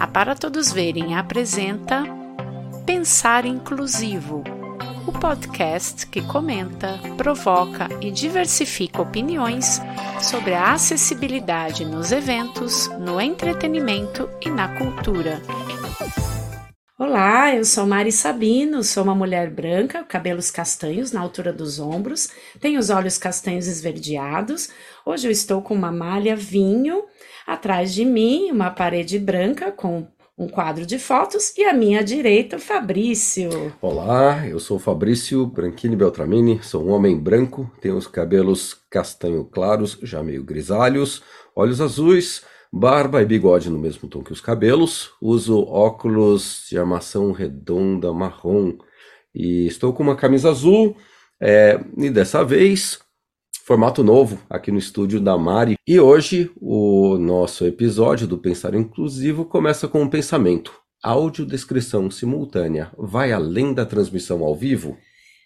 [0.00, 2.04] A Para Todos Verem apresenta
[2.86, 4.42] Pensar Inclusivo,
[5.06, 9.78] o podcast que comenta, provoca e diversifica opiniões
[10.22, 15.42] sobre a acessibilidade nos eventos, no entretenimento e na cultura.
[16.98, 22.30] Olá, eu sou Mari Sabino, sou uma mulher branca, cabelos castanhos na altura dos ombros,
[22.58, 24.70] tenho os olhos castanhos esverdeados.
[25.04, 27.04] Hoje eu estou com uma malha vinho,
[27.46, 30.06] atrás de mim uma parede branca com
[30.40, 33.50] um quadro de fotos e à minha direita Fabrício.
[33.80, 39.98] Olá, eu sou Fabrício Branchini Beltramini, sou um homem branco, tenho os cabelos castanho claros,
[40.02, 41.22] já meio grisalhos,
[41.54, 47.32] olhos azuis, barba e bigode no mesmo tom que os cabelos, uso óculos de armação
[47.32, 48.78] redonda marrom
[49.34, 50.96] e estou com uma camisa azul.
[51.38, 52.98] É, e dessa vez,
[53.70, 55.76] formato novo aqui no estúdio da Mari.
[55.86, 60.72] E hoje o nosso episódio do Pensar Inclusivo começa com um pensamento.
[61.00, 64.98] Audiodescrição simultânea vai além da transmissão ao vivo?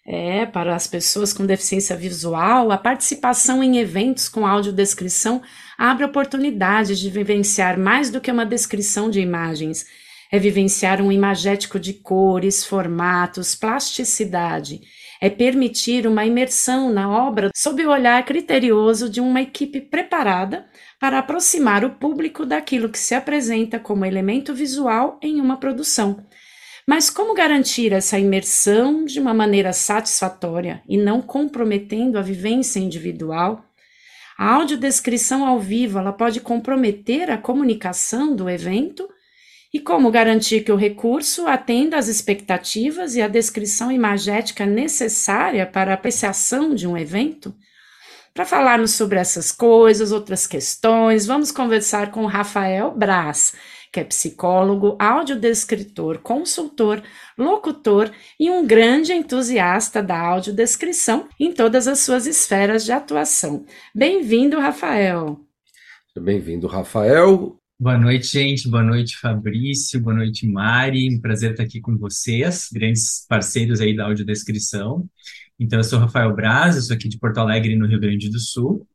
[0.07, 5.39] É, para as pessoas com deficiência visual, a participação em eventos com audiodescrição
[5.77, 9.85] abre oportunidade de vivenciar mais do que uma descrição de imagens.
[10.31, 14.81] É vivenciar um imagético de cores, formatos, plasticidade.
[15.25, 20.65] É permitir uma imersão na obra sob o olhar criterioso de uma equipe preparada
[20.99, 26.23] para aproximar o público daquilo que se apresenta como elemento visual em uma produção
[26.87, 33.65] mas como garantir essa imersão de uma maneira satisfatória e não comprometendo a vivência individual?
[34.37, 39.09] A audiodescrição ao vivo ela pode comprometer a comunicação do evento?
[39.75, 45.91] E como garantir que o recurso atenda às expectativas e à descrição imagética necessária para
[45.91, 47.53] a apreciação de um evento?
[48.33, 53.53] Para falarmos sobre essas coisas, outras questões, vamos conversar com Rafael Braz,
[53.91, 57.03] que é psicólogo, audiodescritor, consultor,
[57.37, 58.09] locutor
[58.39, 63.65] e um grande entusiasta da audiodescrição em todas as suas esferas de atuação.
[63.93, 65.37] Bem-vindo, Rafael.
[66.15, 67.59] Bem-vindo, Rafael.
[67.77, 68.69] Boa noite, gente.
[68.69, 69.99] Boa noite, Fabrício.
[70.01, 71.13] Boa noite, Mari.
[71.13, 75.05] Um prazer estar aqui com vocês, grandes parceiros aí da audiodescrição.
[75.59, 78.39] Então, eu sou Rafael Braz, eu sou aqui de Porto Alegre, no Rio Grande do
[78.39, 78.87] Sul.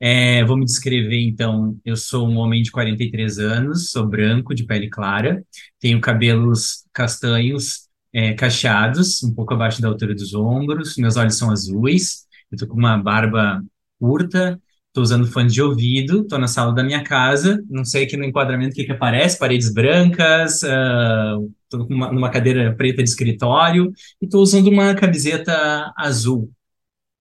[0.00, 1.78] É, vou me descrever, então.
[1.84, 5.42] Eu sou um homem de 43 anos, sou branco, de pele clara,
[5.80, 11.50] tenho cabelos castanhos é, cacheados, um pouco abaixo da altura dos ombros, meus olhos são
[11.50, 13.62] azuis, eu com uma barba
[13.98, 14.60] curta,
[14.98, 18.24] tô usando fone de ouvido, tô na sala da minha casa, não sei aqui no
[18.24, 23.92] enquadramento o que que aparece, paredes brancas, uh, tô uma, numa cadeira preta de escritório
[24.20, 26.50] e tô usando uma camiseta azul.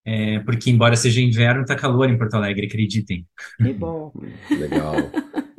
[0.04, 3.28] É, porque, embora seja inverno, tá calor em Porto Alegre, acreditem.
[3.58, 4.12] Que bom.
[4.50, 4.96] Legal.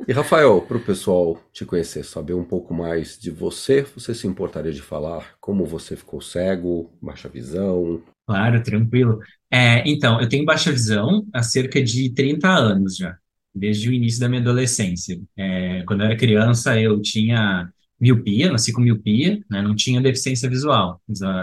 [0.05, 4.27] E, Rafael, para o pessoal te conhecer, saber um pouco mais de você, você se
[4.27, 8.01] importaria de falar como você ficou cego, baixa visão?
[8.25, 9.19] Claro, tranquilo.
[9.51, 13.17] É, então, eu tenho baixa visão há cerca de 30 anos já,
[13.53, 15.19] desde o início da minha adolescência.
[15.35, 20.49] É, quando eu era criança, eu tinha miopia, nasci com miopia, né, não tinha deficiência
[20.49, 21.01] visual.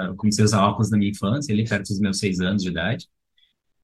[0.08, 2.70] Eu comecei a usar óculos na minha infância, ali perto dos meus seis anos de
[2.70, 3.06] idade.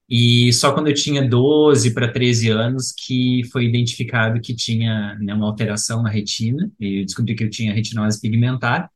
[0.09, 5.35] E só quando eu tinha 12 para 13 anos que foi identificado que tinha né,
[5.35, 8.91] uma alteração na retina, e eu descobri que eu tinha retinose pigmentar,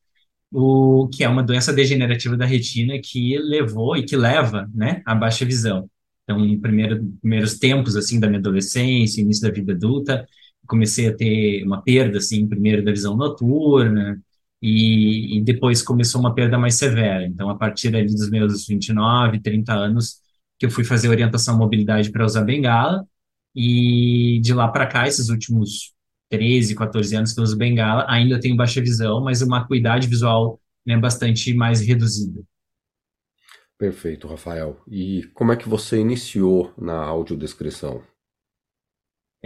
[0.53, 5.15] o que é uma doença degenerativa da retina que levou e que leva, né, à
[5.15, 5.91] baixa visão.
[6.25, 10.27] Então, em primeiro, primeiros tempos assim da minha adolescência, início da vida adulta,
[10.67, 14.21] comecei a ter uma perda, assim, primeiro da visão noturna,
[14.61, 17.27] e, e, depois começou uma perda mais severa.
[17.27, 20.17] Então, a partir ali dos meus 29, 30 anos,
[20.59, 23.07] que eu fui fazer orientação mobilidade para usar bengala,
[23.55, 25.95] e de lá para cá, esses últimos
[26.29, 30.61] 13, 14 anos que eu uso bengala, ainda tenho baixa visão, mas uma acuidade visual
[30.85, 32.43] né, bastante mais reduzida.
[33.79, 34.81] Perfeito, Rafael.
[34.89, 38.03] E como é que você iniciou na audiodescrição?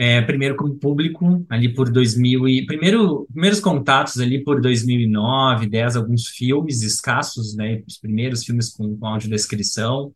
[0.01, 2.65] é, primeiro como público, ali por 2000 e...
[2.65, 7.83] Primeiro, primeiros contatos ali por 2009, 10, alguns filmes escassos, né?
[7.87, 10.15] Os primeiros filmes com, com audiodescrição.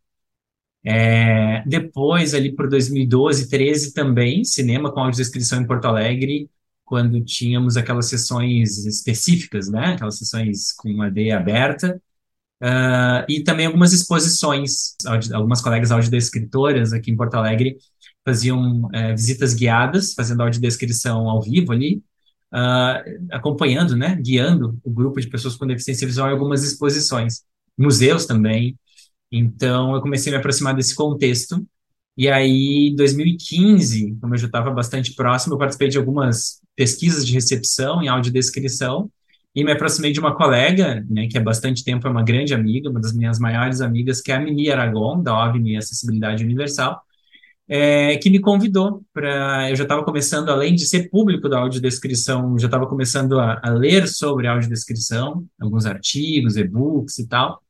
[0.83, 6.49] É, depois, ali por 2012, 13 também, cinema com audiodescrição em Porto Alegre,
[6.85, 9.95] quando tínhamos aquelas sessões específicas, né?
[9.95, 12.01] Aquelas sessões com a D aberta.
[12.63, 14.95] Uh, e também algumas exposições,
[15.33, 17.77] algumas colegas audiodescritoras aqui em Porto Alegre
[18.25, 22.03] faziam é, visitas guiadas, fazendo audiodescrição ao vivo ali,
[22.55, 27.43] uh, acompanhando, né, guiando o grupo de pessoas com deficiência visual em algumas exposições,
[27.77, 28.79] museus também.
[29.31, 31.67] Então, eu comecei a me aproximar desse contexto
[32.17, 37.27] E aí, em 2015, como eu já estava bastante próximo, eu participei de algumas pesquisas
[37.27, 39.11] de recepção em audiodescrição
[39.55, 42.91] e me aproximei de uma colega, né, que há bastante tempo é uma grande amiga,
[42.91, 47.01] uma das minhas maiores amigas, que é a Mimi Aragon, da OVNI Acessibilidade Universal,
[47.69, 49.71] é, que me convidou para.
[49.71, 53.71] Eu já estava começando, além de ser público da audiodescrição, já estava começando a, a,
[53.71, 57.63] ler sobre audiodescrição, alguns artigos, e-books e tal.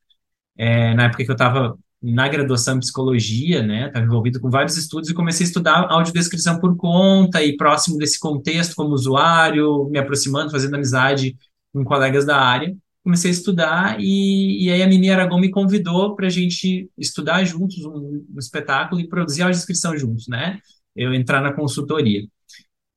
[0.57, 1.79] É, na época que eu estava
[2.13, 6.61] na graduação em psicologia, né, estava envolvido com vários estudos e comecei a estudar audiodescrição
[6.61, 11.35] por conta e próximo desse contexto como usuário, me aproximando, fazendo amizade
[11.73, 12.77] com colegas da área.
[13.03, 17.43] Comecei a estudar e, e aí a Mimi Aragon me convidou para a gente estudar
[17.45, 20.59] juntos um, um, espetáculo e produzir audiodescrição juntos, né?
[20.95, 22.23] Eu entrar na consultoria.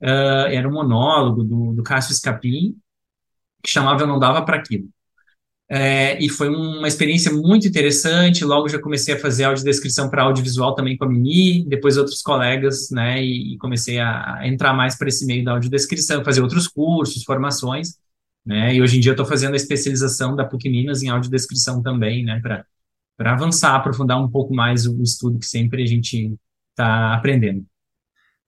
[0.01, 2.75] Uh, era um monólogo do, do Cássio Escapim,
[3.63, 4.89] que chamava Eu Não Dava para Aquilo.
[5.69, 8.45] É, e foi uma experiência muito interessante.
[8.45, 12.89] Logo já comecei a fazer audiodescrição para audiovisual também com a Mini, depois outros colegas,
[12.89, 13.21] né?
[13.21, 17.97] E, e comecei a, entrar mais para esse meio da audiodescrição, fazer outros cursos, formações,
[18.45, 18.75] né?
[18.75, 22.23] E hoje em dia eu estou fazendo a especialização da PUC Minas em audiodescrição também,
[22.23, 22.39] né?
[22.41, 26.33] Para avançar, aprofundar um pouco mais o estudo que sempre a gente
[26.71, 27.65] está aprendendo.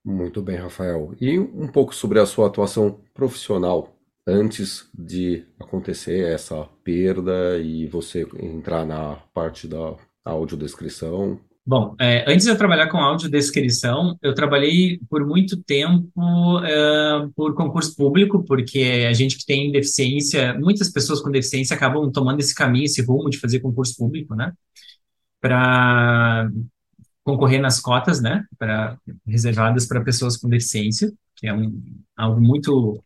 [0.02, 1.14] Muito bem, Rafael.
[1.20, 3.94] E um pouco sobre a sua atuação profissional
[4.26, 11.40] antes de acontecer essa perda e você entrar na parte da audiodescrição?
[11.66, 16.10] Bom, é, antes de eu trabalhar com audiodescrição, eu trabalhei por muito tempo
[16.64, 22.10] é, por concurso público, porque a gente que tem deficiência, muitas pessoas com deficiência acabam
[22.10, 24.52] tomando esse caminho, esse rumo de fazer concurso público, né?
[25.40, 26.50] Para
[27.22, 28.44] concorrer nas cotas, né?
[28.58, 31.80] Para reservadas para pessoas com deficiência, que é um,
[32.16, 33.02] algo muito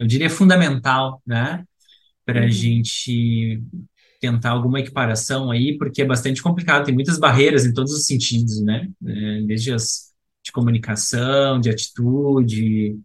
[0.00, 1.64] eu diria, fundamental, né?
[2.24, 2.50] Para a uhum.
[2.50, 3.62] gente
[4.20, 8.60] tentar alguma equiparação aí, porque é bastante complicado, tem muitas barreiras em todos os sentidos,
[8.62, 8.88] né?
[9.06, 10.10] É, desde as
[10.42, 12.98] de comunicação, de atitude,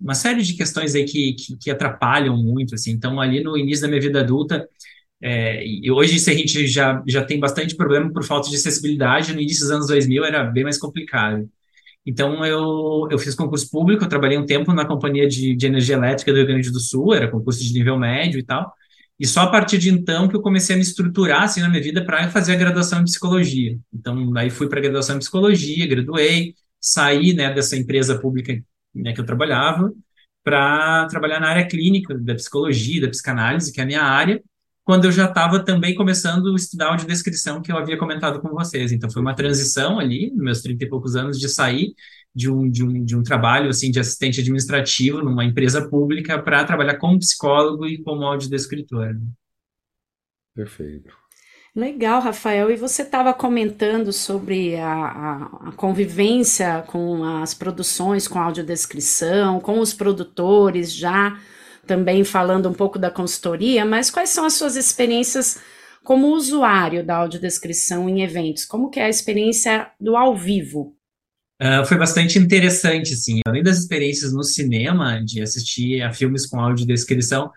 [0.00, 2.90] uma série de questões aí que, que, que atrapalham muito, assim.
[2.90, 4.68] Então, ali no início da minha vida adulta,
[5.22, 9.40] é, e hoje a gente já, já tem bastante problema por falta de acessibilidade, no
[9.40, 11.48] início dos anos 2000 era bem mais complicado.
[12.06, 15.96] Então, eu, eu fiz concurso público, eu trabalhei um tempo na Companhia de, de Energia
[15.96, 18.72] Elétrica do Rio Grande do Sul, era concurso de nível médio e tal.
[19.18, 21.82] E só a partir de então que eu comecei a me estruturar assim na minha
[21.82, 23.78] vida para fazer a graduação em psicologia.
[23.92, 28.58] Então, aí fui para a graduação em psicologia, graduei, saí né, dessa empresa pública
[28.94, 29.92] né, que eu trabalhava
[30.42, 34.42] para trabalhar na área clínica da psicologia, da psicanálise, que é a minha área,
[34.84, 38.92] quando eu já estava também começando a estudar audiodescrição que eu havia comentado com vocês.
[38.92, 41.94] Então, foi uma transição ali, nos meus 30 e poucos anos, de sair
[42.34, 46.64] de um, de um, de um trabalho assim de assistente administrativo numa empresa pública para
[46.64, 49.16] trabalhar como psicólogo e como audiodescritor.
[50.54, 51.20] Perfeito.
[51.74, 52.70] Legal, Rafael.
[52.70, 59.78] E você estava comentando sobre a, a, a, convivência com as produções, com audiodescrição, com
[59.78, 61.38] os produtores já
[61.90, 65.60] também falando um pouco da consultoria, mas quais são as suas experiências
[66.04, 68.64] como usuário da audiodescrição em eventos?
[68.64, 70.94] Como que é a experiência do ao vivo?
[71.60, 73.40] Uh, foi bastante interessante, assim.
[73.44, 77.50] Além das experiências no cinema, de assistir a filmes com audiodescrição,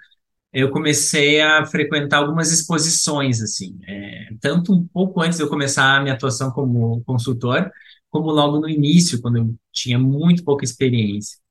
[0.52, 3.78] eu comecei a frequentar algumas exposições, assim.
[3.88, 7.72] É, tanto um pouco antes de eu começar a minha atuação como consultor,
[8.10, 11.43] como logo no início, quando eu tinha muito pouca experiência.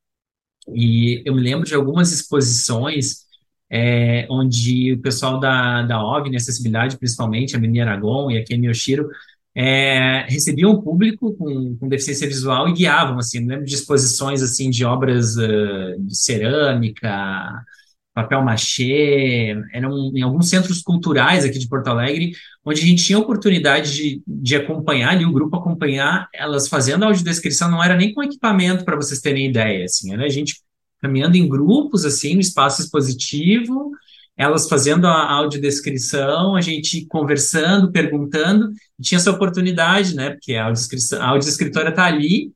[0.75, 3.23] E eu me lembro de algumas exposições
[3.71, 8.67] é, onde o pessoal da, da OVNI, Acessibilidade, principalmente, a Mini Aragon e a Kemi
[8.67, 9.09] Yoshiro,
[9.55, 13.75] é, recebiam o público com, com, deficiência visual e guiavam, assim, eu me lembro de
[13.75, 17.65] exposições, assim, de obras uh, de cerâmica,
[18.15, 22.33] papel machê, eram em alguns centros culturais aqui de Porto Alegre,
[22.65, 27.71] onde a gente tinha oportunidade de, de acompanhar ali, o grupo acompanhar elas fazendo audiodescrição,
[27.71, 30.61] não era nem com equipamento, para vocês terem ideia, assim, era a gente
[31.01, 33.91] caminhando em grupos, assim, no espaço expositivo,
[34.37, 41.21] elas fazendo a audiodescrição, a gente conversando, perguntando, tinha essa oportunidade, né, porque a, audiodescrição,
[41.21, 42.53] a audiodescritora está ali,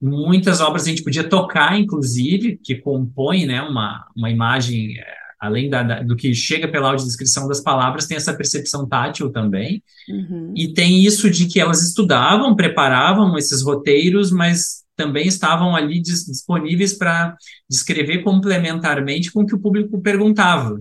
[0.00, 5.04] Muitas obras a gente podia tocar, inclusive, que compõem né, uma, uma imagem, é,
[5.38, 9.82] além da, da, do que chega pela audiodescrição das palavras, tem essa percepção tátil também.
[10.08, 10.54] Uhum.
[10.56, 16.92] E tem isso de que elas estudavam, preparavam esses roteiros, mas também estavam ali disponíveis
[16.92, 17.36] para
[17.68, 20.78] descrever complementarmente com o que o público perguntava.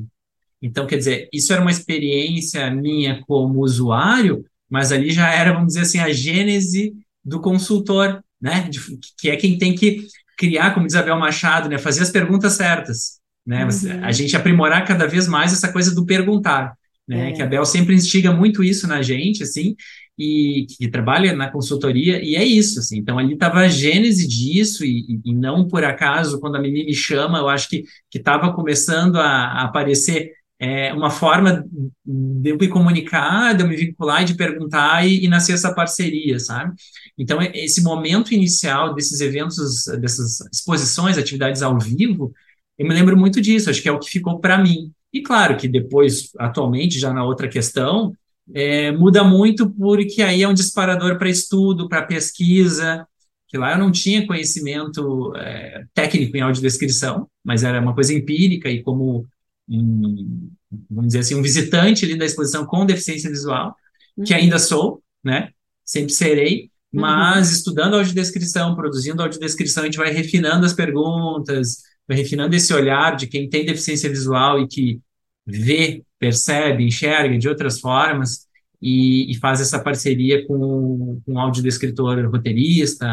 [0.61, 5.67] Então, quer dizer, isso era uma experiência minha como usuário, mas ali já era, vamos
[5.67, 8.67] dizer assim, a gênese do consultor, né?
[8.69, 8.79] De,
[9.19, 10.05] que é quem tem que
[10.37, 11.77] criar, como diz Abel Machado, né?
[11.77, 13.65] Fazer as perguntas certas, né?
[13.65, 14.03] Uhum.
[14.03, 16.73] A gente aprimorar cada vez mais essa coisa do perguntar,
[17.07, 17.29] né?
[17.29, 17.33] É.
[17.33, 19.75] Que a Abel sempre instiga muito isso na gente, assim.
[20.17, 22.97] e que trabalha na consultoria, e é isso, assim.
[22.99, 26.93] Então, ali estava a gênese disso, e, e, não por acaso, quando a menina me
[26.93, 31.65] chama, eu acho que estava começando a, a aparecer é, uma forma
[32.05, 36.37] de eu me comunicar, de eu me vincular de perguntar e, e nascer essa parceria,
[36.37, 36.73] sabe?
[37.17, 42.33] Então, esse momento inicial desses eventos, dessas exposições, atividades ao vivo,
[42.77, 44.91] eu me lembro muito disso, acho que é o que ficou para mim.
[45.13, 48.13] E claro que depois, atualmente, já na outra questão,
[48.53, 53.07] é, muda muito porque aí é um disparador para estudo, para pesquisa,
[53.47, 58.69] que lá eu não tinha conhecimento é, técnico em audiodescrição, mas era uma coisa empírica
[58.69, 59.25] e como
[59.69, 60.51] um,
[60.89, 63.75] vamos dizer assim, um visitante ali da exposição com deficiência visual,
[64.17, 64.23] uhum.
[64.23, 65.49] que ainda sou, né?
[65.85, 67.01] Sempre serei, uhum.
[67.01, 67.53] mas uhum.
[67.53, 73.27] estudando audiodescrição, produzindo audiodescrição, a gente vai refinando as perguntas, vai refinando esse olhar de
[73.27, 74.99] quem tem deficiência visual e que
[75.45, 78.47] vê, percebe, enxerga de outras formas
[78.81, 83.07] e, e faz essa parceria com, com um audiodescritor roteirista,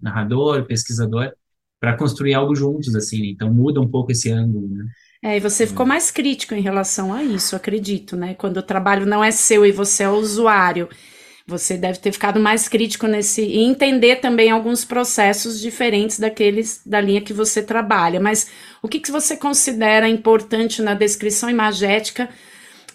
[0.00, 1.32] narrador, pesquisador,
[1.80, 3.26] para construir algo juntos, assim.
[3.26, 4.84] Então muda um pouco esse ângulo, né?
[5.24, 8.34] É, e você ficou mais crítico em relação a isso, acredito, né?
[8.34, 10.88] Quando o trabalho não é seu e você é usuário,
[11.46, 17.00] você deve ter ficado mais crítico nesse e entender também alguns processos diferentes daqueles da
[17.00, 18.18] linha que você trabalha.
[18.18, 18.48] Mas
[18.82, 22.28] o que, que você considera importante na descrição imagética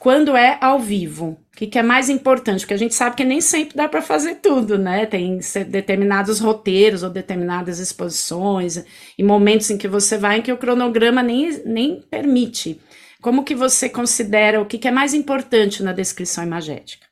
[0.07, 1.31] quando é ao vivo?
[1.31, 2.61] O que, que é mais importante?
[2.61, 5.05] Porque a gente sabe que nem sempre dá para fazer tudo, né?
[5.05, 5.37] Tem
[5.67, 8.85] determinados roteiros ou determinadas exposições
[9.17, 12.79] e momentos em que você vai em que o cronograma nem, nem permite.
[13.21, 17.05] Como que você considera o que, que é mais importante na descrição imagética?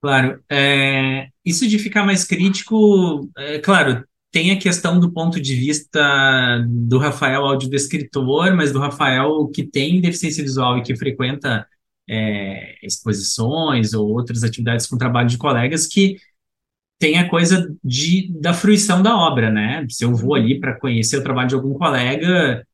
[0.00, 5.54] Claro, é, isso de ficar mais crítico, é, claro, tem a questão do ponto de
[5.54, 11.66] vista do Rafael audiodescritor, mas do Rafael que tem deficiência visual e que frequenta
[12.08, 16.16] é, exposições ou outras atividades com trabalho de colegas que
[16.98, 19.84] tem a coisa de, da fruição da obra, né?
[19.88, 22.66] Se eu vou ali para conhecer o trabalho de algum colega,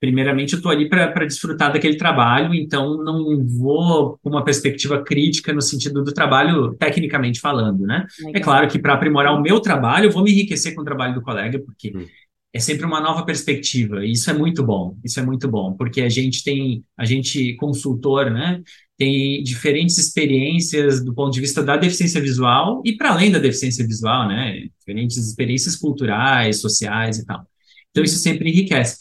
[0.00, 5.52] primeiramente eu estou ali para desfrutar daquele trabalho, então não vou com uma perspectiva crítica
[5.52, 8.06] no sentido do trabalho, tecnicamente falando, né?
[8.18, 8.32] Legal.
[8.34, 11.14] É claro que para aprimorar o meu trabalho, eu vou me enriquecer com o trabalho
[11.14, 12.06] do colega, porque hum
[12.52, 16.00] é sempre uma nova perspectiva, e isso é muito bom, isso é muito bom, porque
[16.00, 18.62] a gente tem, a gente consultor, né,
[18.96, 23.86] tem diferentes experiências do ponto de vista da deficiência visual e para além da deficiência
[23.86, 27.46] visual, né, diferentes experiências culturais, sociais e tal.
[27.90, 28.98] Então isso sempre enriquece.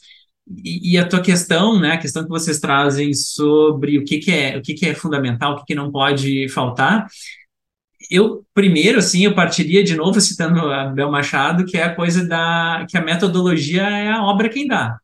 [0.64, 4.32] E, e a tua questão, né, a questão que vocês trazem sobre o que, que
[4.32, 7.08] é, o que, que é fundamental, o que, que não pode faltar,
[8.12, 12.26] eu primeiro assim eu partiria de novo citando a Bel Machado que é a coisa
[12.28, 14.98] da que a metodologia é a obra quem dá.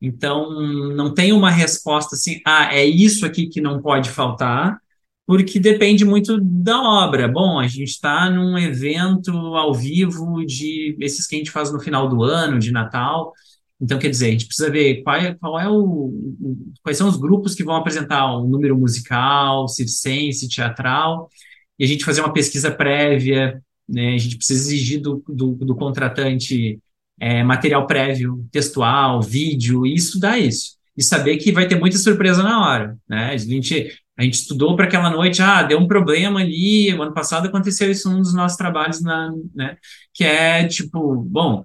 [0.00, 0.50] Então
[0.94, 4.78] não tem uma resposta assim ah é isso aqui que não pode faltar
[5.26, 7.28] porque depende muito da obra.
[7.28, 11.80] Bom a gente está num evento ao vivo de esses que a gente faz no
[11.80, 13.32] final do ano de Natal.
[13.80, 16.12] Então quer dizer a gente precisa ver qual é, qual é o,
[16.82, 21.28] quais são os grupos que vão apresentar um número musical circense teatral
[21.78, 24.14] e a gente fazer uma pesquisa prévia, né?
[24.14, 26.80] A gente precisa exigir do, do, do contratante
[27.20, 30.76] é, material prévio, textual, vídeo, e estudar isso.
[30.96, 33.30] E saber que vai ter muita surpresa na hora, né?
[33.32, 37.46] A gente, a gente estudou para aquela noite, ah, deu um problema ali, ano passado
[37.46, 39.76] aconteceu isso num dos nossos trabalhos, na, né?
[40.12, 41.64] Que é, tipo, bom,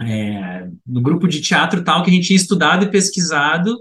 [0.00, 3.74] é, no grupo de teatro tal que a gente tinha estudado e pesquisado,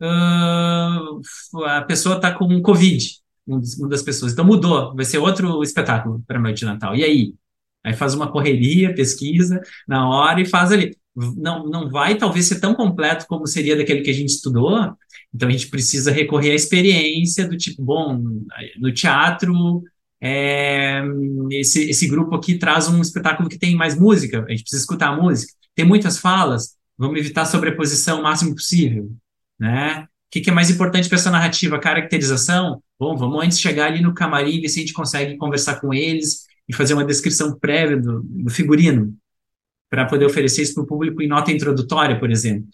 [0.00, 4.32] uh, a pessoa está com Covid uma das pessoas.
[4.32, 6.94] Então mudou, vai ser outro espetáculo para a noite de Natal.
[6.94, 7.34] E aí?
[7.84, 10.96] Aí faz uma correria, pesquisa na hora e faz ali.
[11.14, 14.92] Não, não vai talvez ser tão completo como seria daquele que a gente estudou,
[15.34, 18.22] então a gente precisa recorrer à experiência do tipo, bom,
[18.78, 19.82] no teatro,
[20.20, 21.02] é,
[21.52, 25.08] esse, esse grupo aqui traz um espetáculo que tem mais música, a gente precisa escutar
[25.08, 25.52] a música.
[25.74, 29.10] Tem muitas falas, vamos evitar a sobreposição o máximo possível,
[29.58, 30.02] né?
[30.02, 31.78] O que, que é mais importante para essa narrativa?
[31.78, 32.82] Caracterização?
[32.98, 36.46] Bom, vamos antes chegar ali no camarim, ver se a gente consegue conversar com eles
[36.68, 39.14] e fazer uma descrição prévia do, do figurino,
[39.90, 42.68] para poder oferecer isso para o público em nota introdutória, por exemplo.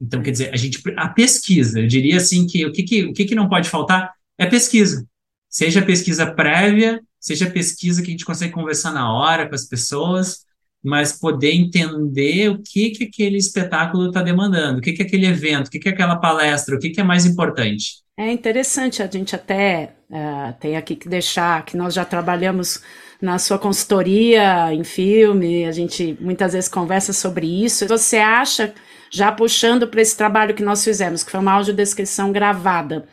[0.00, 3.12] Então, quer dizer, a gente a pesquisa, eu diria assim que o que, que, o
[3.12, 5.06] que, que não pode faltar é pesquisa.
[5.48, 10.44] Seja pesquisa prévia, seja pesquisa que a gente consegue conversar na hora com as pessoas,
[10.82, 15.68] mas poder entender o que que aquele espetáculo está demandando, o que que aquele evento,
[15.68, 18.02] o que que aquela palestra, o que que é mais importante.
[18.16, 22.82] É interessante, a gente até uh, tem aqui que deixar que nós já trabalhamos
[23.20, 27.86] na sua consultoria em filme, a gente muitas vezes conversa sobre isso.
[27.86, 28.72] Você acha,
[29.10, 33.06] já puxando para esse trabalho que nós fizemos, que foi uma audiodescrição gravada,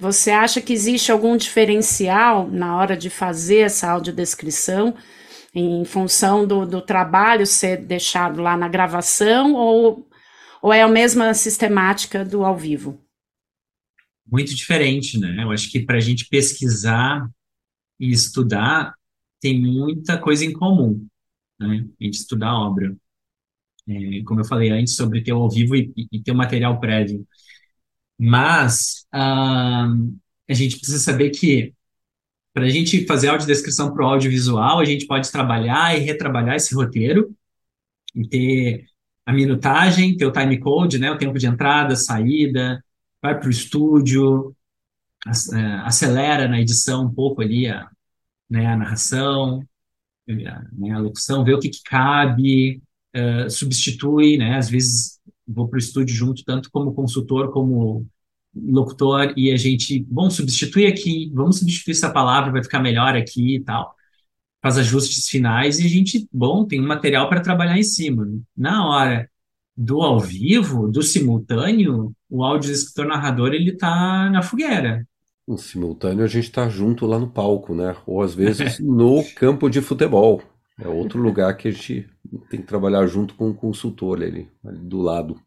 [0.00, 4.94] Você acha que existe algum diferencial na hora de fazer essa audiodescrição
[5.54, 10.08] em função do, do trabalho ser deixado lá na gravação ou,
[10.62, 13.02] ou é a mesma sistemática do ao vivo?
[14.26, 15.42] Muito diferente, né?
[15.42, 17.28] Eu acho que para a gente pesquisar
[17.98, 18.94] e estudar
[19.40, 21.06] tem muita coisa em comum,
[21.58, 21.86] né?
[22.00, 22.96] A gente estudar a obra.
[23.88, 26.78] É, como eu falei antes, sobre ter o ao vivo e, e ter o material
[26.78, 27.26] prévio.
[28.18, 31.72] Mas uh, a gente precisa saber que
[32.58, 36.74] para a gente fazer audiodescrição para o audiovisual, a gente pode trabalhar e retrabalhar esse
[36.74, 37.32] roteiro
[38.12, 38.86] e ter
[39.24, 42.84] a minutagem, ter o time code, né, o tempo de entrada, saída,
[43.22, 44.56] vai para o estúdio,
[45.24, 47.88] é, acelera na edição um pouco ali a,
[48.50, 49.62] né, a narração,
[50.28, 50.32] a,
[50.72, 52.82] né, a locução, vê o que, que cabe,
[53.14, 58.04] uh, substitui, né, às vezes vou para o estúdio junto, tanto como consultor, como
[58.66, 63.56] locutor, e a gente, bom, substitui aqui, vamos substituir essa palavra, vai ficar melhor aqui
[63.56, 63.94] e tal.
[64.62, 68.26] Faz ajustes finais e a gente, bom, tem um material para trabalhar em cima.
[68.56, 69.28] Na hora
[69.76, 75.06] do ao vivo, do simultâneo, o áudio escritor narrador, ele tá na fogueira.
[75.46, 77.96] No simultâneo a gente está junto lá no palco, né?
[78.06, 80.42] Ou às vezes no campo de futebol.
[80.80, 82.08] É outro lugar que a gente
[82.50, 85.40] tem que trabalhar junto com o consultor ali, ali do lado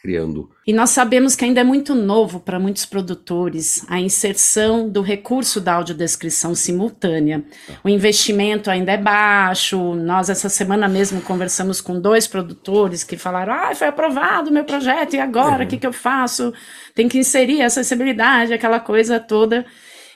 [0.00, 0.48] criando.
[0.64, 5.60] E nós sabemos que ainda é muito novo para muitos produtores a inserção do recurso
[5.60, 7.44] da audiodescrição simultânea.
[7.82, 9.94] O investimento ainda é baixo.
[9.94, 14.64] Nós, essa semana mesmo, conversamos com dois produtores que falaram: ah, foi aprovado o meu
[14.64, 15.58] projeto, e agora?
[15.58, 15.66] O uhum.
[15.66, 16.52] que, que eu faço?
[16.94, 19.66] Tem que inserir acessibilidade, aquela coisa toda.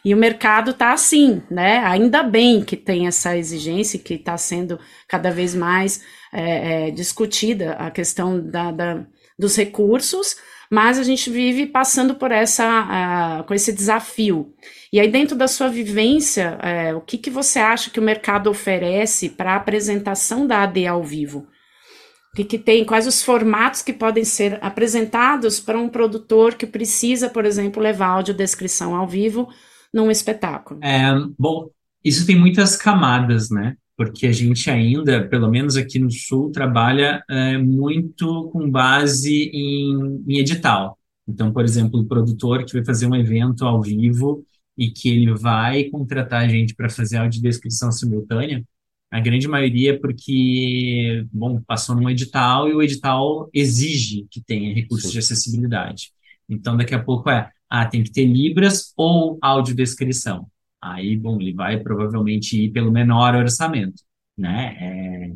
[0.05, 1.79] E o mercado está assim, né?
[1.79, 7.73] Ainda bem que tem essa exigência, que está sendo cada vez mais é, é, discutida
[7.75, 9.07] a questão da, da,
[9.39, 10.37] dos recursos,
[10.71, 14.55] mas a gente vive passando por essa, uh, com esse desafio.
[14.93, 18.49] E aí, dentro da sua vivência, uh, o que, que você acha que o mercado
[18.49, 21.47] oferece para a apresentação da AD ao vivo?
[22.33, 22.83] O que, que tem?
[22.83, 28.07] Quais os formatos que podem ser apresentados para um produtor que precisa, por exemplo, levar
[28.07, 29.49] audiodescrição ao vivo
[29.93, 30.81] num espetáculo?
[30.83, 31.69] É, bom,
[32.03, 33.77] isso tem muitas camadas, né?
[34.03, 40.25] Porque a gente ainda, pelo menos aqui no Sul, trabalha é, muito com base em,
[40.27, 40.99] em edital.
[41.29, 44.45] Então, por exemplo, o produtor que vai fazer um evento ao vivo
[44.77, 48.65] e que ele vai contratar a gente para fazer audiodescrição simultânea,
[49.09, 54.75] a grande maioria é porque, bom, passou num edital e o edital exige que tenha
[54.75, 55.13] recursos Sim.
[55.13, 56.11] de acessibilidade.
[56.49, 60.49] Então, daqui a pouco é, ah, tem que ter Libras ou audiodescrição.
[60.83, 64.03] Aí, bom, ele vai provavelmente ir pelo menor orçamento,
[64.37, 64.77] né?
[64.81, 65.33] É,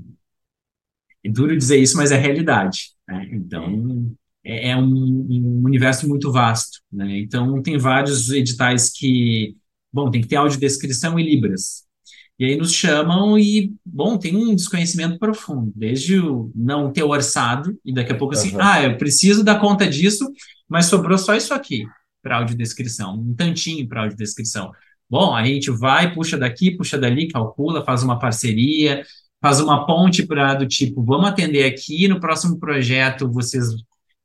[1.24, 3.28] é duro dizer isso, mas é realidade, né?
[3.30, 7.20] Então, é, é um, um, universo muito vasto, né?
[7.20, 9.56] Então, tem vários editais que,
[9.92, 11.86] bom, tem que ter audiodescrição e Libras.
[12.38, 17.78] E aí nos chamam e, bom, tem um desconhecimento profundo, desde o não ter orçado,
[17.84, 18.60] e daqui a pouco assim, uhum.
[18.60, 20.30] ah, eu preciso dar conta disso,
[20.68, 21.86] mas sobrou só isso aqui
[22.22, 24.70] para audiodescrição, um tantinho para audiodescrição.
[25.08, 29.04] Bom, a gente vai, puxa daqui, puxa dali, calcula, faz uma parceria,
[29.40, 33.68] faz uma ponte para do tipo, vamos atender aqui, no próximo projeto vocês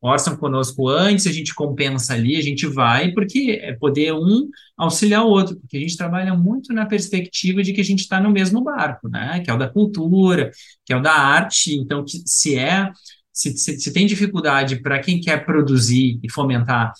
[0.02, 5.24] orçam conosco antes, a gente compensa ali, a gente vai, porque é poder um auxiliar
[5.24, 8.32] o outro, porque a gente trabalha muito na perspectiva de que a gente está no
[8.32, 9.42] mesmo barco, né?
[9.42, 10.50] Que é o da cultura,
[10.84, 12.90] que é o da arte, então que se é
[13.32, 16.94] se, se, se tem dificuldade para quem quer produzir e fomentar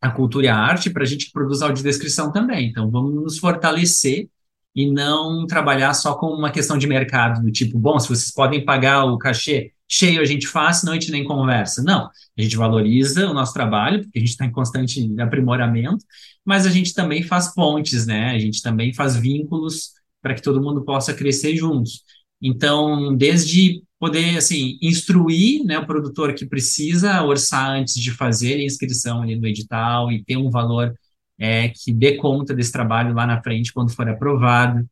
[0.00, 2.68] a cultura e a arte para a gente que produz audiodescrição também.
[2.68, 4.28] Então, vamos nos fortalecer
[4.74, 8.64] e não trabalhar só com uma questão de mercado, do tipo, bom, se vocês podem
[8.64, 11.82] pagar o cachê cheio, a gente faz, senão a gente nem conversa.
[11.82, 12.06] Não,
[12.38, 16.04] a gente valoriza o nosso trabalho, porque a gente está em constante aprimoramento,
[16.44, 18.30] mas a gente também faz pontes, né?
[18.30, 22.02] A gente também faz vínculos para que todo mundo possa crescer juntos.
[22.40, 28.64] Então, desde poder, assim, instruir, né, o produtor que precisa orçar antes de fazer a
[28.64, 30.94] inscrição ali no edital e ter um valor
[31.38, 34.88] é, que dê conta desse trabalho lá na frente quando for aprovado.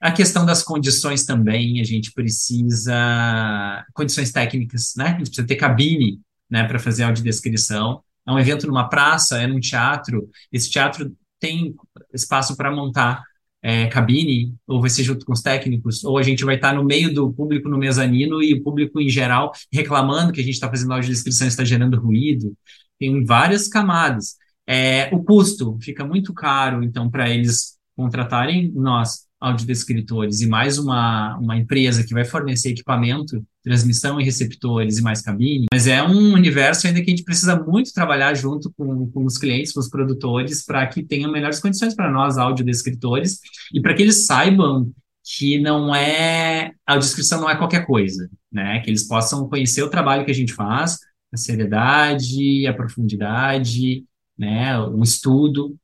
[0.00, 5.56] A questão das condições também, a gente precisa, condições técnicas, né, a gente precisa ter
[5.56, 8.02] cabine, né, para fazer audiodescrição.
[8.26, 11.74] É um evento numa praça, é num teatro, esse teatro tem
[12.12, 13.22] espaço para montar
[13.62, 16.84] é, cabine, ou vai ser junto com os técnicos, ou a gente vai estar no
[16.84, 20.68] meio do público no mezanino e o público em geral reclamando que a gente está
[20.68, 22.52] fazendo audiodescrição e está gerando ruído.
[22.98, 24.36] Tem várias camadas.
[24.66, 29.26] É, o custo fica muito caro, então, para eles contratarem nós.
[29.42, 35.20] Audiodescritores e mais uma, uma empresa que vai fornecer equipamento, transmissão e receptores e mais
[35.20, 39.24] cabine, mas é um universo ainda que a gente precisa muito trabalhar junto com, com
[39.24, 43.40] os clientes, com os produtores, para que tenham melhores condições para nós, audiodescritores,
[43.74, 44.92] e para que eles saibam
[45.24, 48.80] que não é, a audiodescrição não é qualquer coisa, né?
[48.80, 50.98] Que eles possam conhecer o trabalho que a gente faz,
[51.32, 54.04] a seriedade, a profundidade,
[54.36, 54.78] né?
[54.80, 55.76] O estudo,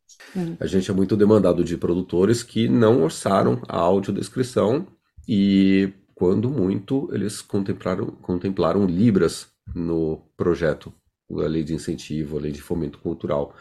[0.61, 4.87] a gente é muito demandado de produtores que não orçaram a audiodescrição
[5.27, 10.93] e, quando muito, eles contemplaram, contemplaram libras no projeto,
[11.31, 13.55] a lei de incentivo, a lei de fomento cultural.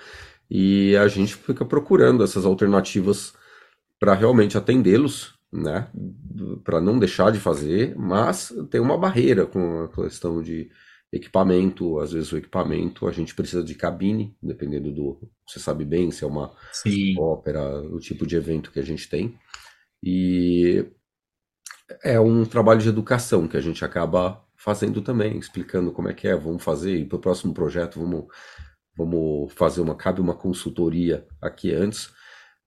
[0.49, 3.33] E a gente fica procurando essas alternativas
[3.99, 5.87] para realmente atendê-los, né?
[6.63, 10.69] Para não deixar de fazer, mas tem uma barreira com a questão de
[11.11, 15.19] equipamento, às vezes o equipamento a gente precisa de cabine, dependendo do.
[15.47, 17.17] Você sabe bem se é uma Sim.
[17.19, 19.37] ópera, o tipo de evento que a gente tem.
[20.03, 20.85] E
[22.03, 26.27] é um trabalho de educação que a gente acaba fazendo também, explicando como é que
[26.27, 28.25] é, vamos fazer, e para o próximo projeto vamos,
[28.95, 32.11] vamos fazer uma, cabe uma consultoria aqui antes.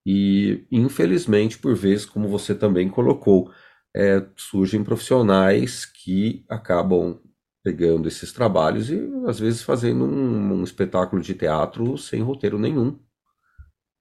[0.06, 3.52] E infelizmente, por vezes, como você também colocou,
[3.94, 7.20] é, surgem profissionais que acabam
[7.62, 12.98] pegando esses trabalhos e às vezes fazendo um, um espetáculo de teatro sem roteiro nenhum.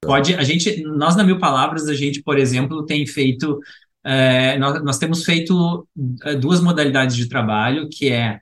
[0.01, 3.59] Pode, a gente, nós na Mil Palavras, a gente, por exemplo, tem feito,
[4.03, 5.87] é, nós, nós temos feito
[6.23, 8.39] é, duas modalidades de trabalho, que é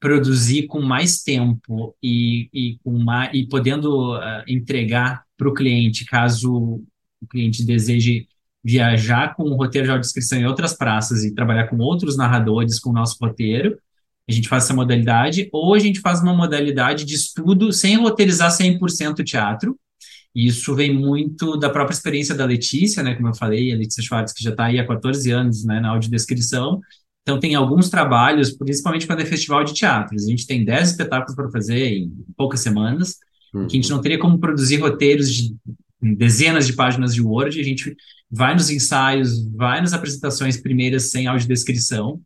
[0.00, 6.06] produzir com mais tempo e, e, com mais, e podendo uh, entregar para o cliente,
[6.06, 6.82] caso
[7.20, 8.26] o cliente deseje
[8.64, 12.90] viajar com o roteiro de audiodescrição em outras praças e trabalhar com outros narradores com
[12.90, 13.78] o nosso roteiro,
[14.30, 18.50] a gente faz essa modalidade, ou a gente faz uma modalidade de estudo sem roteirizar
[18.50, 19.78] 100% teatro.
[20.34, 24.02] E isso vem muito da própria experiência da Letícia, né, como eu falei, a Letícia
[24.02, 26.80] Schwartz, que já está aí há 14 anos né, na audiodescrição.
[27.22, 30.24] Então, tem alguns trabalhos, principalmente quando é festival de teatros.
[30.24, 33.16] A gente tem 10 espetáculos para fazer em poucas semanas,
[33.52, 33.66] uhum.
[33.66, 35.54] que a gente não teria como produzir roteiros de
[36.00, 37.60] dezenas de páginas de Word.
[37.60, 37.94] A gente
[38.30, 42.20] vai nos ensaios, vai nas apresentações primeiras sem audiodescrição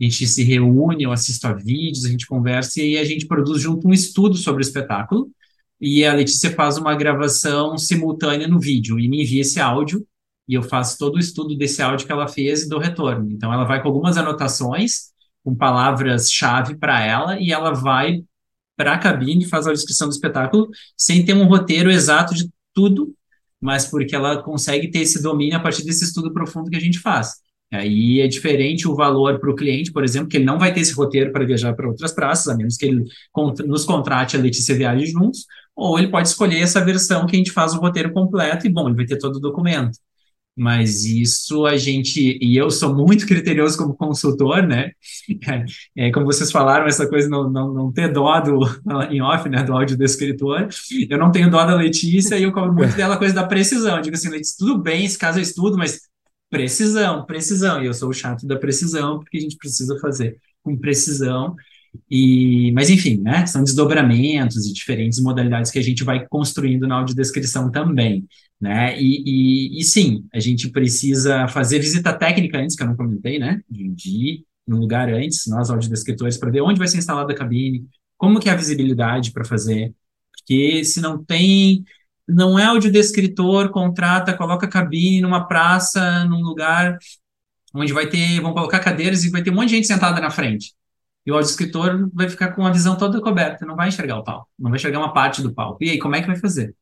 [0.00, 3.60] a gente se reúne, eu assisto a vídeos, a gente conversa e a gente produz
[3.60, 5.30] junto um estudo sobre o espetáculo.
[5.80, 10.06] E a Letícia faz uma gravação simultânea no vídeo e me envia esse áudio
[10.48, 13.30] e eu faço todo o estudo desse áudio que ela fez e dou retorno.
[13.30, 15.10] Então ela vai com algumas anotações,
[15.44, 18.24] com palavras-chave para ela e ela vai
[18.76, 22.48] para a cabine e faz a descrição do espetáculo sem ter um roteiro exato de
[22.72, 23.14] tudo,
[23.60, 26.98] mas porque ela consegue ter esse domínio a partir desse estudo profundo que a gente
[26.98, 27.34] faz.
[27.70, 30.80] Aí é diferente o valor para o cliente, por exemplo, que ele não vai ter
[30.80, 33.04] esse roteiro para viajar para outras praças, a menos que ele
[33.66, 35.44] nos contrate a Letícia Viagem juntos,
[35.76, 38.88] ou ele pode escolher essa versão que a gente faz o roteiro completo e, bom,
[38.88, 39.98] ele vai ter todo o documento.
[40.56, 44.90] Mas isso a gente, e eu sou muito criterioso como consultor, né?
[45.96, 48.60] É, como vocês falaram, essa coisa não, não, não ter dó do,
[49.08, 50.68] em off, né, do áudio do escritor,
[51.08, 53.96] eu não tenho dó da Letícia e eu cobro muito dela a coisa da precisão.
[53.96, 56.00] Eu digo assim, Letícia, tudo bem, esse caso eu estudo, mas
[56.50, 57.82] precisão, precisão.
[57.82, 61.54] E eu sou o chato da precisão, porque a gente precisa fazer com precisão.
[62.10, 63.46] E, mas enfim, né?
[63.46, 68.26] São desdobramentos e diferentes modalidades que a gente vai construindo na audiodescrição também,
[68.60, 69.00] né?
[69.00, 69.22] E,
[69.76, 73.60] e, e sim, a gente precisa fazer visita técnica antes, que eu não comentei, né?
[73.68, 77.86] De, ir no lugar antes, nós audiodescritores, para ver onde vai ser instalada a cabine,
[78.18, 79.94] como que é a visibilidade para fazer,
[80.36, 81.84] porque se não tem
[82.28, 86.98] não é audiodescritor, contrata, coloca cabine numa praça, num lugar
[87.74, 90.30] onde vai ter, vão colocar cadeiras e vai ter um monte de gente sentada na
[90.30, 90.74] frente.
[91.26, 94.48] E o audiodescritor vai ficar com a visão toda coberta, não vai enxergar o palco,
[94.58, 95.82] não vai enxergar uma parte do palco.
[95.82, 96.74] E aí, como é que vai fazer?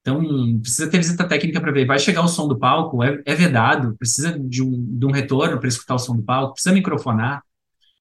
[0.00, 1.86] Então, precisa ter visita técnica para ver.
[1.86, 5.58] Vai chegar o som do palco, é, é vedado, precisa de um, de um retorno
[5.58, 7.42] para escutar o som do palco, precisa microfonar.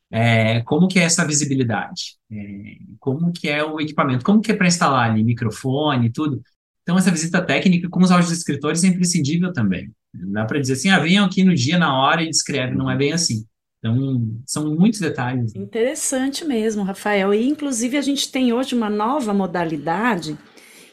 [0.09, 2.17] É, como que é essa visibilidade?
[2.31, 4.23] É, como que é o equipamento?
[4.23, 6.41] Como que é para instalar ali microfone e tudo?
[6.87, 9.91] Então, essa visita técnica com os audiodescritores é imprescindível também.
[10.13, 12.75] Não dá para dizer assim, ah, venham aqui no dia, na hora e descreve.
[12.75, 13.43] Não é bem assim.
[13.77, 15.53] Então, são muitos detalhes.
[15.53, 17.33] Interessante mesmo, Rafael.
[17.33, 20.37] E, inclusive, a gente tem hoje uma nova modalidade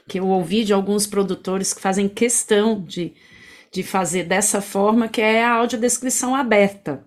[0.08, 3.12] que eu ouvi de alguns produtores que fazem questão de,
[3.72, 7.04] de fazer dessa forma, que é a audiodescrição aberta.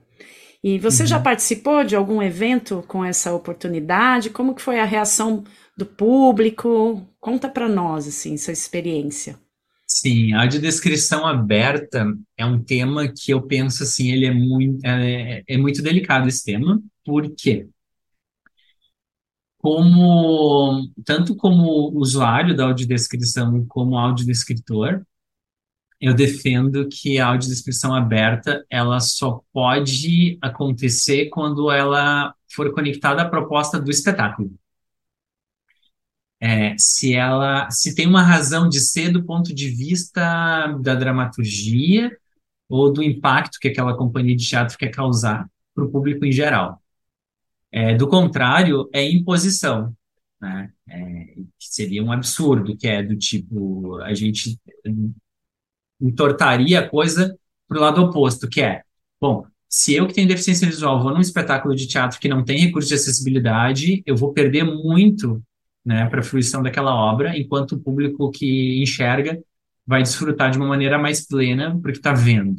[0.64, 1.10] E você uhum.
[1.10, 4.30] já participou de algum evento com essa oportunidade?
[4.30, 5.44] Como que foi a reação
[5.78, 7.08] do público?
[7.20, 9.40] Conta para nós, assim, sua experiência.
[9.86, 15.44] Sim, a audiodescrição aberta é um tema que eu penso assim, ele é muito, é,
[15.48, 17.68] é muito delicado esse tema, porque
[19.60, 25.04] como tanto como usuário da audiodescrição como audiodescritor,
[26.00, 33.30] eu defendo que a audiodescrição aberta ela só pode acontecer quando ela for conectada à
[33.30, 34.52] proposta do espetáculo.
[36.40, 42.16] É, se ela se tem uma razão de ser do ponto de vista da dramaturgia
[42.70, 46.82] ou do impacto que aquela companhia de teatro quer causar para o público em geral.
[47.72, 49.96] É, do contrário, é imposição,
[50.40, 50.72] né?
[50.90, 54.60] É, seria um absurdo, que é do tipo, a gente
[56.00, 58.84] entortaria a coisa para o lado oposto, que é,
[59.20, 62.60] bom, se eu que tenho deficiência visual vou num espetáculo de teatro que não tem
[62.60, 65.44] recurso de acessibilidade, eu vou perder muito
[65.88, 69.40] né, para a fruição daquela obra, enquanto o público que enxerga
[69.86, 72.58] vai desfrutar de uma maneira mais plena porque está vendo.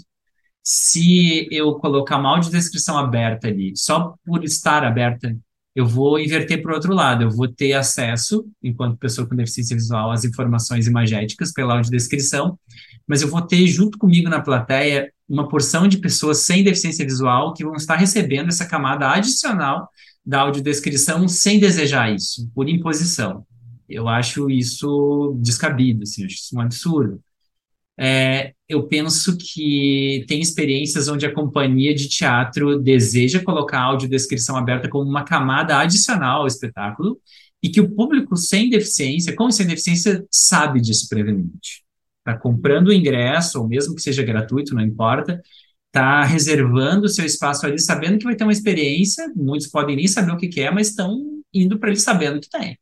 [0.62, 5.36] Se eu colocar uma audiodescrição aberta ali, só por estar aberta,
[5.76, 7.22] eu vou inverter para o outro lado.
[7.22, 12.58] Eu vou ter acesso, enquanto pessoa com deficiência visual, às informações imagéticas pela audiodescrição,
[13.06, 17.52] mas eu vou ter junto comigo na plateia uma porção de pessoas sem deficiência visual
[17.52, 19.90] que vão estar recebendo essa camada adicional
[20.28, 23.46] da audiodescrição sem desejar isso, por imposição.
[23.88, 27.18] Eu acho isso descabido, assim, acho isso um absurdo.
[27.98, 34.54] É, eu penso que tem experiências onde a companhia de teatro deseja colocar a audiodescrição
[34.54, 37.18] aberta como uma camada adicional ao espetáculo
[37.62, 41.82] e que o público sem deficiência, com sem deficiência, sabe disso previamente.
[42.18, 45.40] Está comprando o ingresso, ou mesmo que seja gratuito, não importa,
[45.88, 49.30] está reservando o seu espaço ali, sabendo que vai ter uma experiência.
[49.34, 52.48] Muitos podem nem saber o que, que é, mas estão indo para ele sabendo que
[52.48, 52.78] tem.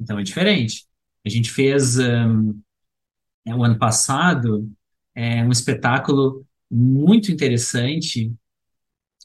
[0.00, 0.86] Então é diferente.
[1.24, 2.58] A gente fez um,
[3.46, 4.70] o ano passado
[5.14, 8.32] é, um espetáculo muito interessante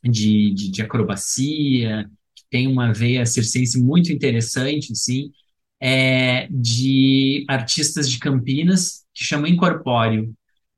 [0.03, 5.31] de, de, de acrobacia, que tem uma veia circense muito interessante, sim,
[5.79, 10.33] é, de artistas de Campinas que chama Incorpóreo.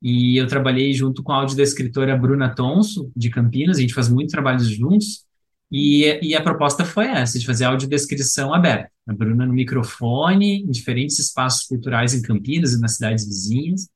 [0.08, 4.30] E eu trabalhei junto com a audiodescritora Bruna Tonso, de Campinas, a gente faz muitos
[4.30, 5.24] trabalhos juntos,
[5.68, 8.88] e, e a proposta foi essa, de fazer audiodescrição aberta.
[9.04, 13.88] A Bruna no microfone, em diferentes espaços culturais em Campinas e nas cidades vizinhas,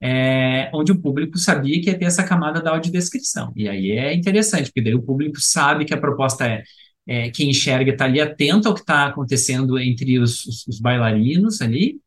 [0.00, 3.52] é, onde o público sabia que ia ter essa camada da audiodescrição.
[3.54, 6.62] E aí é interessante, porque daí o público sabe que a proposta é,
[7.06, 11.60] é quem enxerga está ali atento ao que está acontecendo entre os, os, os bailarinos
[11.60, 12.00] ali,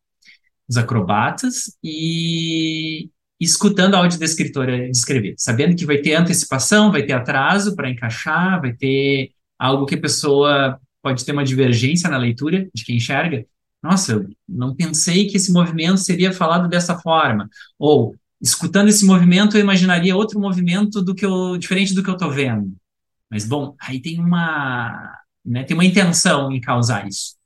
[0.68, 7.76] os acrobatas, e, escutando a audiodescritora descrever, sabendo que vai ter antecipação, vai ter atraso
[7.76, 12.84] para encaixar, vai ter algo que a pessoa pode ter uma divergência na leitura de
[12.84, 13.46] quem enxerga.
[13.82, 17.50] Nossa, eu não pensei que esse movimento seria falado dessa forma.
[17.78, 22.16] Ou, escutando esse movimento, eu imaginaria outro movimento do que eu, diferente do que eu
[22.16, 22.76] estou vendo.
[23.30, 27.37] Mas, bom, aí tem uma, né, tem uma intenção em causar isso.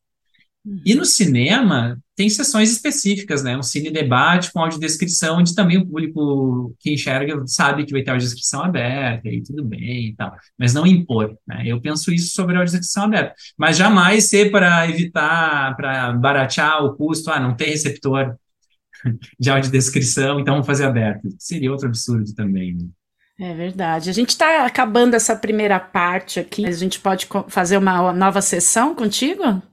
[0.86, 3.58] E no cinema, tem sessões específicas, né?
[3.58, 8.12] Um cine debate com audiodescrição, onde também o público que enxerga sabe que vai ter
[8.12, 11.64] audiodescrição aberta e tudo bem e tal, mas não impor, né?
[11.66, 16.96] Eu penso isso sobre a audiodescrição aberta, mas jamais ser para evitar, para baratear o
[16.96, 18.36] custo, ah, não tem receptor
[19.40, 21.28] de audiodescrição, então vamos fazer aberto.
[21.40, 22.86] Seria outro absurdo também, né?
[23.40, 24.12] É verdade.
[24.12, 26.64] A gente está acabando essa primeira parte aqui.
[26.68, 29.64] A gente pode fazer uma nova sessão contigo?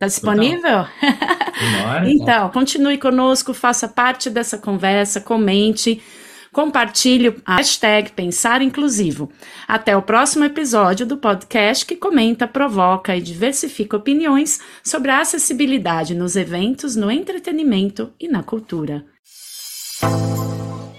[0.00, 0.86] Está disponível?
[2.08, 6.02] então, continue conosco, faça parte dessa conversa, comente,
[6.50, 9.30] compartilhe a hashtag Pensar Inclusivo.
[9.68, 16.14] Até o próximo episódio do podcast que comenta, provoca e diversifica opiniões sobre a acessibilidade
[16.14, 19.04] nos eventos, no entretenimento e na cultura.